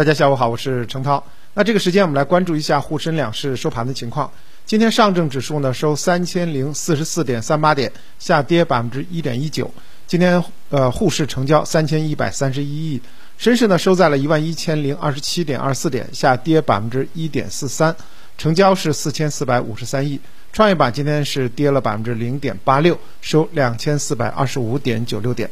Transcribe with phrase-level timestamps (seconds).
[0.00, 1.22] 大家下午好，我是程涛。
[1.52, 4.32] 那这个时间我们来关注一下沪深两市收盘的情况。
[4.64, 9.70] 今天上证指数呢收三千零四十四点三八点，下跌百分之一点一九。
[10.06, 13.02] 今天呃沪市成交三千一百三十一亿，
[13.36, 17.94] 深市呢收在了一万一千零二十七点二四点，下跌百分之一点四三，
[18.38, 20.18] 成交是四千四百五十三亿。
[20.50, 25.50] 创业板今天是跌了百分之零点八六，收两千四百二十五点九六点。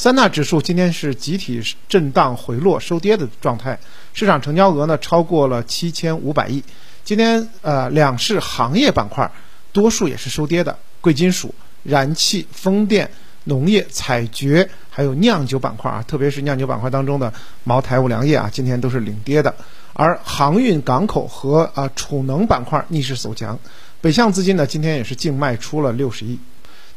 [0.00, 3.78] 三大指数今天是集体震荡回落收跌的状态，
[4.14, 6.64] 市场成交额呢超过了七千五百亿。
[7.04, 9.30] 今天呃两市行业板块
[9.74, 13.10] 多数也是收跌的，贵金属、燃气、风电、
[13.44, 17.30] 农业、采掘还有酿酒板块啊，特别是酿酒板块当中的
[17.64, 19.54] 茅台、五粮液啊，今天都是领跌的。
[19.92, 23.58] 而航运、港口和啊储能板块逆势走强，
[24.00, 26.38] 北向资金呢今天也是净卖出了六十亿。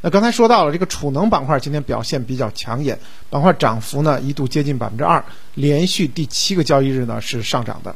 [0.06, 3.00] 那刚才说到了这个储能板块，今天表现比较抢眼，
[3.30, 7.96] 板块涨幅呢一度接近百分之二，连续第七个交易日呢是上涨的。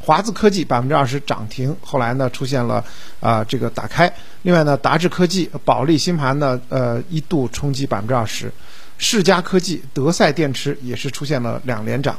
[0.00, 2.84] 华资科技百分之二十涨停，后来呢出现了
[3.20, 4.12] 啊这个打开。
[4.42, 8.52] 另外呢，达智科技、保利新盘呢呃一度冲击百分之二十，
[8.98, 12.18] 世嘉科技、德赛电池也是出现了两连涨。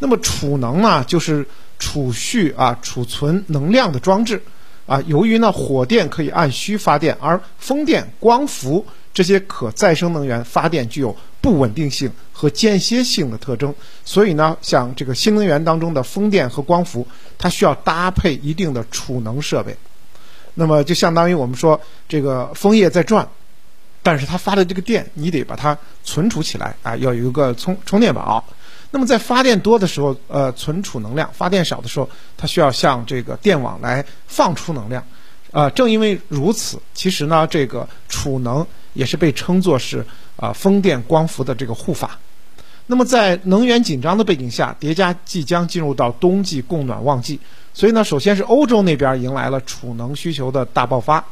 [0.00, 1.46] 那么储能呢，就是
[1.78, 4.42] 储蓄啊储存能量的装置。
[4.86, 17.06] 啊，由于呢，火电可以按需发电，而风电、光伏这些可再生能源发电具有不稳定性和间歇性的特征，所以呢，像这个新能源当中的风电和光伏，
[17.36, 19.76] 它需要搭配一定的储能设备。
[20.54, 23.28] 那么就相当于我们说，这个风叶在转，
[24.02, 28.44] 但是它发的这个电，你得把它存储起来啊，要有一个充充电宝。
[28.90, 35.04] 那么在发电多的时候，呃，存储能量；发电少的时候，它需要向这个电网来放出能量。
[35.50, 40.04] 啊，正因为如此，其实呢，这个储能也是被称作是
[40.36, 42.18] 啊风电光伏的这个护法。
[42.86, 47.38] 那么在能源紧张的背景下，叠加即将进入到冬季供暖旺季，
[47.74, 51.24] 所以呢，首先是欧洲那边迎来了储能需求的大爆发。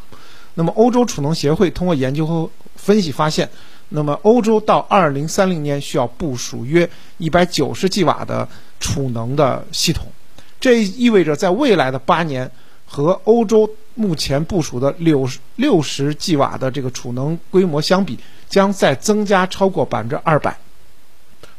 [0.55, 3.48] 那么欧洲储能协会通过研究和分析发现。
[3.90, 8.48] 那么，欧洲到二零三零年需要部署约一百九十吉瓦的
[8.80, 10.06] 储能的系统，
[10.58, 12.50] 这意味着在未来的八年，
[12.86, 18.18] 和欧洲目前部署的六六十吉瓦的这个储能规模相比，
[18.48, 20.56] 将再增加超过百分之二百。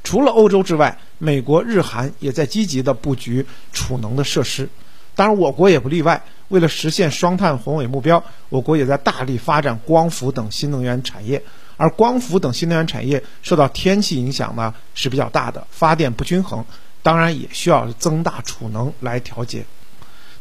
[0.04, 4.68] 除了欧洲之外，美国、日韩也在积极的布局储能的设施，
[5.16, 6.22] 当然我国也不例外。
[6.50, 11.42] 为了实现双碳宏伟目标，我国也在大力发展光伏等新能源产业。
[11.78, 16.64] 而光伏等新能源产业受到天气影响呢是比较大的，发电不均衡，
[17.04, 19.66] 当然也需要增大储能来调节。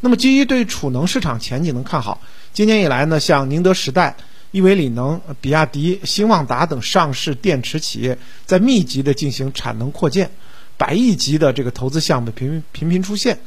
[0.01, 2.21] 那么基于对储能市场前景的看好，
[2.53, 4.15] 今年以来呢，像宁德时代、
[4.51, 10.29] 亿维锂能、比亚迪、兴旺达等上市电池企业在密集的进行产能扩建，
[10.77, 13.39] 百亿级的这个投资项目频频频出现。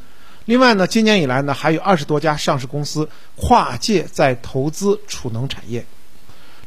[0.46, 5.84] 另外呢，今年以来呢，还有二十多家上市公司跨界在投资储能产业。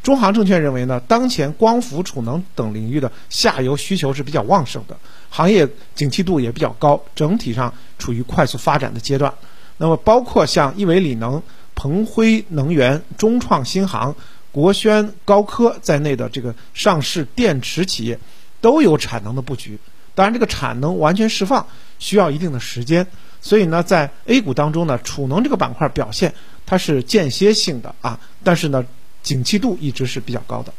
[0.03, 4.97] 中航证券认为呢，当前光伏、储能等领域的下游需求是比较旺盛的，
[5.29, 9.31] 行业景气度也比较高，整体上处于快速发展的阶段。
[9.77, 11.43] 那么，包括像亿维锂能、
[11.75, 14.15] 鹏辉能源、中创新航、
[14.51, 18.17] 国轩高科在内的这个上市电池企业，
[18.59, 19.77] 都有产能的布局。
[20.15, 21.67] 当然，这个产能完全释放
[21.99, 23.05] 需要一定的时间，
[23.39, 26.33] 所以呢，在 A 股当中呢，储能这个板块表现
[26.65, 28.83] 它是间歇性的啊，但是呢。
[29.23, 30.73] 景气度一直是比较高的。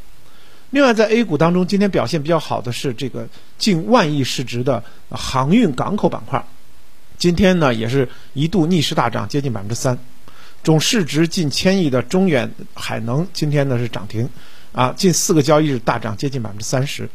[0.71, 6.43] 另外，在 A 股当中，今天表现比较好的是这个近万亿市值的航运港口板块，
[7.19, 9.99] 今天呢也是一度逆势大涨，接近百分之三。
[10.65, 14.29] 总市值近千亿的中远海能今天呢是涨停，
[14.73, 17.09] 啊，近四个交易日大涨接近百分之三十。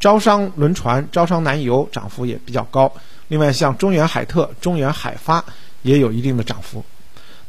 [0.00, 2.92] 招商轮船、招商南油涨幅也比较高。
[3.28, 5.44] 另外，像中远海特、中远海发
[5.82, 6.84] 也有一定的涨幅。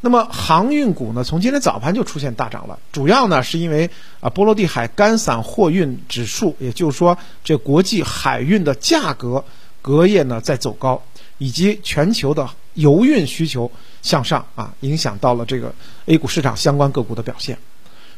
[0.06, 3.90] 那么航运股呢，从今天早盘就出现大涨了，主要呢是因为
[4.20, 9.44] 啊波罗的海干散货运指数，也就是说这国际海运的价格
[9.82, 11.02] 隔夜呢在走高，
[11.38, 13.68] 以及全球的油运需求
[14.00, 15.74] 向上啊，影响到了这个
[16.04, 17.58] A 股市场相关个股的表现。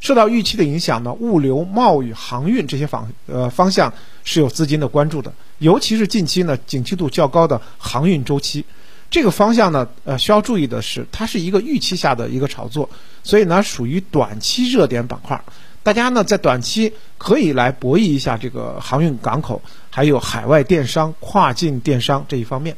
[0.00, 3.90] 受到预期的影响呢，物流、贸易、航运这些方呃方向
[4.24, 8.62] 是有资金的关注的，尤其是近期呢景气度较高的航运周期。
[9.10, 12.88] 这个方向呢，呃，需要注意的是，它是一个预期下的一个炒作，
[13.22, 15.42] 所以呢，属于短期热点板块。
[15.82, 22.76] 大家呢，在短期可以来博弈一下这个航运港口，还有海外电商、跨境电商这一方面。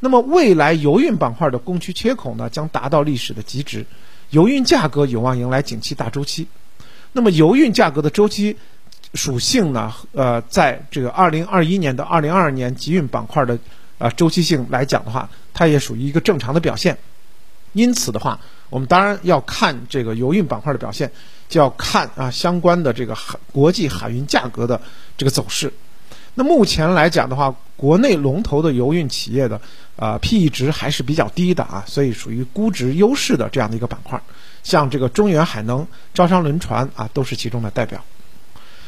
[0.00, 3.86] 那么，未来油运板块的供需缺口呢，将达到历史的极值，
[4.28, 6.46] 油运价格有望迎来景气大周期。
[7.12, 8.54] 那么，油运价格的周期
[9.14, 13.58] 属性呢，呃，在这个二零二一年到二零二二年集运板块的。
[13.96, 16.98] 啊周期性来讲的话，它也属于一个正常的表现。
[17.72, 21.10] 因此的话，我们当然要看这个油运板块的表现，
[21.48, 24.80] 就要看啊相关的这个海国际海运价格的
[25.16, 25.72] 这个走势。
[26.34, 29.60] 那目前来讲的话，国内龙头的油运企业的
[29.96, 34.20] 啊 P/E 值还是比较低的啊，所以属于估值优势的这样的一个板块。
[34.62, 38.02] 像这个中远海能、招商轮船啊，都是其中的代表。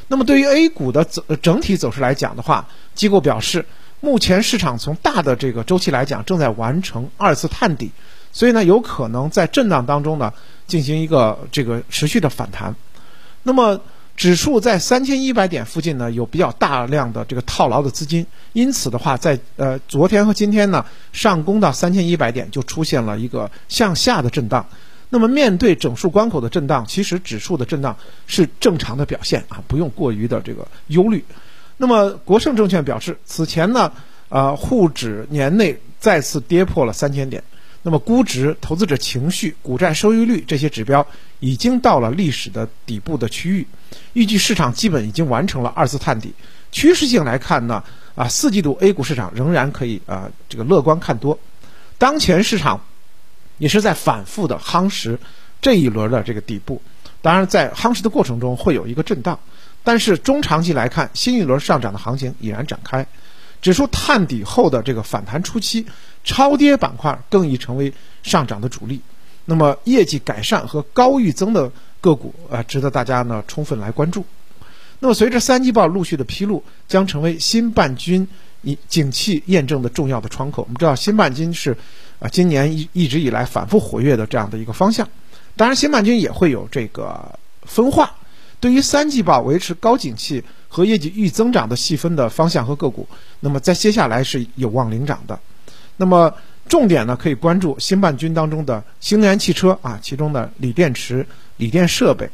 [0.08, 3.64] 那么对于 A 股的走整体走势来讲的话，机构表示，
[4.00, 7.90] 目前市场从大的这个周期来讲，正在完成二次探底，
[8.32, 10.32] 所以呢，有可能在震荡当中呢，
[10.66, 12.74] 进行一个这个持续的反弹。
[13.42, 13.80] 那么
[14.16, 24.66] 指数在三千一百点附近呢，有比较大量的这个套牢的资金，因此的话，在呃昨天和今天呢，上攻到三千一百点就出现了一个向下的震荡。
[25.08, 27.96] 那么面对整数关口的震荡，其实指数的震荡
[28.26, 31.24] 是正常的表现啊，不用过于的这个忧虑。
[31.76, 33.92] 那么国盛证券表示，此前呢，
[34.28, 37.42] 呃沪指年内再次跌破了三千点。
[37.82, 41.06] 那么估值、投资者情绪、股债收益率这些指标
[41.38, 43.68] 已经到了历史的底部的区域，
[44.12, 46.34] 预计市场基本已经完成了二次探底。
[46.72, 47.84] 趋势性来看呢，
[48.16, 51.38] 啊，四季度 A 股市场仍然可以啊这个乐观看多。
[51.96, 52.80] 当前市场
[53.58, 55.20] 也是在反复的夯实
[55.62, 56.82] 这一轮的这个底部，
[57.22, 59.38] 当然在夯实的过程中会有一个震荡，
[59.86, 63.06] 但是中长期来看，新一轮上涨的行情已然展开。
[63.62, 65.86] 指数探底后的这个反弹初期，
[66.24, 67.92] 超跌板块更易成为
[68.24, 69.00] 上涨的主力。
[69.44, 74.26] 那么业绩改善和高预增的个股啊，值得大家呢充分来关注。
[74.98, 78.26] 那么随着三季报陆续的披露，将成为新半军
[78.62, 80.62] 一景气验证的重要的窗口。
[80.62, 81.76] 我们知道新半军是
[82.18, 85.08] 啊今年一一直以来反复活跃的这样的一个方向。
[85.54, 88.12] 当然，新半军也会有这个分化。
[88.58, 93.06] 对于三季报维持高景气和业绩预增长的细分的方向和个股，
[93.40, 95.38] 那么在接下来是有望领涨的。
[95.96, 96.32] 那么
[96.68, 101.26] 重点呢，可以关注新半军当中的新能源汽车啊，其中的锂电池、
[101.58, 102.28] 锂电设备，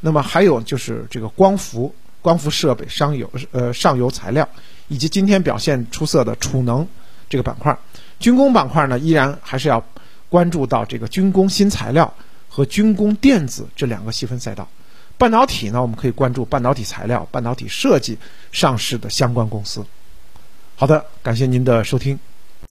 [0.00, 4.48] 那么还有就是这个光伏、光伏设备、上游呃上游材料，
[4.88, 6.86] 以及今天表现出色的储能
[7.28, 7.76] 这个板块。
[8.18, 9.84] 军工板块呢，依然还是要
[10.28, 12.12] 关注到这个军工新材料
[12.48, 14.66] 和军工电子这两个细分赛道。
[15.16, 18.18] 半导体呢，我们可以关注半导体材料、半导体设计
[18.52, 19.84] 上市的相关公司。
[20.76, 22.18] 好的，感谢您的收听。